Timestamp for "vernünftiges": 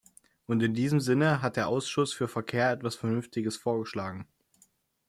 2.95-3.55